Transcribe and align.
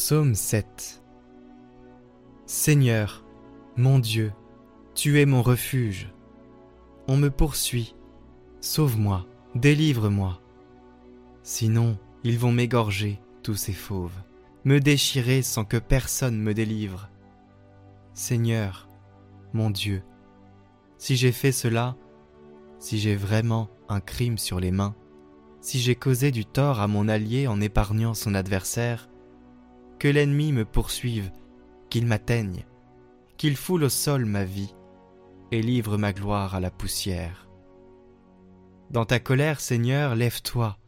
Psaume 0.00 0.36
7 0.36 1.02
Seigneur, 2.46 3.24
mon 3.76 3.98
Dieu, 3.98 4.32
tu 4.94 5.20
es 5.20 5.26
mon 5.26 5.42
refuge. 5.42 6.12
On 7.08 7.16
me 7.16 7.30
poursuit. 7.30 7.96
Sauve-moi, 8.60 9.26
délivre-moi. 9.56 10.40
Sinon, 11.42 11.98
ils 12.22 12.38
vont 12.38 12.52
m'égorger, 12.52 13.20
tous 13.42 13.56
ces 13.56 13.72
fauves, 13.72 14.14
me 14.64 14.78
déchirer 14.78 15.42
sans 15.42 15.64
que 15.64 15.78
personne 15.78 16.38
me 16.38 16.54
délivre. 16.54 17.10
Seigneur, 18.14 18.88
mon 19.52 19.68
Dieu, 19.68 20.04
si 20.96 21.16
j'ai 21.16 21.32
fait 21.32 21.52
cela, 21.52 21.96
si 22.78 23.00
j'ai 23.00 23.16
vraiment 23.16 23.68
un 23.88 24.00
crime 24.00 24.38
sur 24.38 24.60
les 24.60 24.70
mains, 24.70 24.94
si 25.60 25.80
j'ai 25.80 25.96
causé 25.96 26.30
du 26.30 26.46
tort 26.46 26.78
à 26.78 26.86
mon 26.86 27.08
allié 27.08 27.48
en 27.48 27.60
épargnant 27.60 28.14
son 28.14 28.36
adversaire, 28.36 29.08
que 29.98 30.08
l'ennemi 30.08 30.52
me 30.52 30.64
poursuive, 30.64 31.30
qu'il 31.90 32.06
m'atteigne, 32.06 32.64
qu'il 33.36 33.56
foule 33.56 33.84
au 33.84 33.88
sol 33.88 34.24
ma 34.24 34.44
vie 34.44 34.74
et 35.50 35.62
livre 35.62 35.96
ma 35.96 36.12
gloire 36.12 36.54
à 36.54 36.60
la 36.60 36.70
poussière. 36.70 37.48
Dans 38.90 39.04
ta 39.04 39.20
colère, 39.20 39.60
Seigneur, 39.60 40.14
lève-toi, 40.14 40.78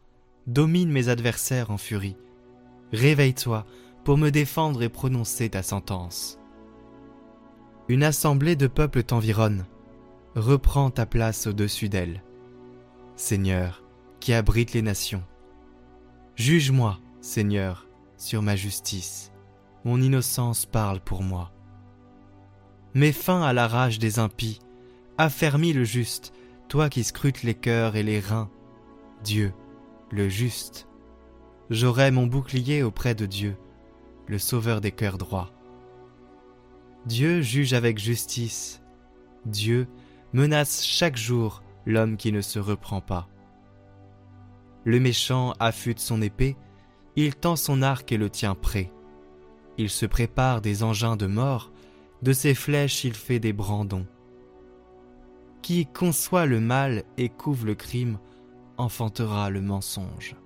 domine 0.46 0.90
mes 0.90 1.08
adversaires 1.08 1.70
en 1.70 1.78
furie, 1.78 2.16
réveille-toi 2.92 3.66
pour 4.04 4.16
me 4.16 4.30
défendre 4.30 4.82
et 4.82 4.88
prononcer 4.88 5.50
ta 5.50 5.62
sentence. 5.62 6.38
Une 7.88 8.02
assemblée 8.02 8.56
de 8.56 8.66
peuples 8.66 9.02
t'environne, 9.02 9.66
reprends 10.34 10.90
ta 10.90 11.06
place 11.06 11.46
au-dessus 11.46 11.88
d'elle. 11.88 12.22
Seigneur, 13.16 13.82
qui 14.20 14.32
abrite 14.32 14.72
les 14.72 14.82
nations. 14.82 15.24
Juge-moi, 16.36 17.00
Seigneur, 17.20 17.89
sur 18.20 18.42
ma 18.42 18.54
justice. 18.54 19.32
Mon 19.84 20.00
innocence 20.00 20.66
parle 20.66 21.00
pour 21.00 21.22
moi. 21.22 21.50
Mets 22.94 23.12
fin 23.12 23.42
à 23.42 23.52
la 23.52 23.66
rage 23.66 23.98
des 23.98 24.18
impies, 24.18 24.60
affermis 25.16 25.72
le 25.72 25.84
juste, 25.84 26.32
toi 26.68 26.88
qui 26.88 27.02
scrutes 27.02 27.42
les 27.42 27.54
cœurs 27.54 27.96
et 27.96 28.02
les 28.02 28.20
reins. 28.20 28.50
Dieu, 29.24 29.52
le 30.10 30.28
juste. 30.28 30.86
J'aurai 31.70 32.10
mon 32.10 32.26
bouclier 32.26 32.82
auprès 32.82 33.14
de 33.14 33.26
Dieu, 33.26 33.56
le 34.26 34.38
sauveur 34.38 34.80
des 34.80 34.92
cœurs 34.92 35.18
droits. 35.18 35.50
Dieu 37.06 37.40
juge 37.40 37.72
avec 37.72 37.98
justice. 37.98 38.82
Dieu 39.46 39.88
menace 40.34 40.84
chaque 40.84 41.16
jour 41.16 41.62
l'homme 41.86 42.18
qui 42.18 42.32
ne 42.32 42.42
se 42.42 42.58
reprend 42.58 43.00
pas. 43.00 43.28
Le 44.84 45.00
méchant 45.00 45.54
affûte 45.58 46.00
son 46.00 46.20
épée, 46.20 46.56
il 47.16 47.34
tend 47.34 47.56
son 47.56 47.82
arc 47.82 48.12
et 48.12 48.16
le 48.16 48.30
tient 48.30 48.54
prêt. 48.54 48.92
Il 49.78 49.90
se 49.90 50.06
prépare 50.06 50.60
des 50.60 50.82
engins 50.82 51.16
de 51.16 51.26
mort, 51.26 51.72
de 52.22 52.32
ses 52.32 52.54
flèches 52.54 53.04
il 53.04 53.14
fait 53.14 53.40
des 53.40 53.52
brandons. 53.52 54.06
Qui 55.62 55.86
conçoit 55.86 56.46
le 56.46 56.60
mal 56.60 57.04
et 57.16 57.28
couve 57.28 57.66
le 57.66 57.74
crime 57.74 58.18
enfantera 58.76 59.50
le 59.50 59.60
mensonge. 59.60 60.36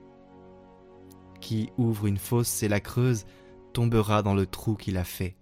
Qui 1.41 1.71
ouvre 1.79 2.07
une 2.07 2.19
fosse 2.19 2.63
et 2.63 2.69
la 2.69 2.81
creuse 2.81 3.25
tombera 3.73 4.23
dans 4.23 4.35
le 4.35 4.47
trou 4.47 4.75
qu'il 4.75 4.97
a 4.97 5.05
fait. 5.05 5.37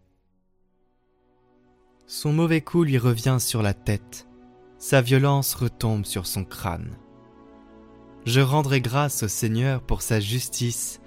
Son 2.06 2.32
mauvais 2.32 2.60
coup 2.60 2.82
lui 2.82 2.98
revient 2.98 3.38
sur 3.38 3.62
la 3.62 3.74
tête, 3.74 4.28
sa 4.78 5.00
violence 5.00 5.54
retombe 5.54 6.04
sur 6.04 6.26
son 6.26 6.44
crâne. 6.44 6.96
Je 8.24 8.40
rendrai 8.40 8.80
grâce 8.80 9.22
au 9.22 9.28
Seigneur 9.28 9.82
pour 9.82 10.02
sa 10.02 10.20
justice 10.20 11.00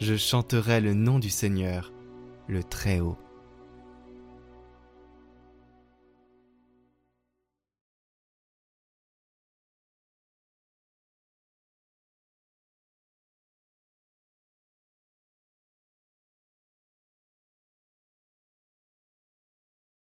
je 0.00 0.16
chanterai 0.16 0.80
le 0.80 0.94
nom 0.94 1.18
du 1.18 1.28
Seigneur, 1.28 1.92
le 2.48 2.62
Très-Haut. 2.62 3.18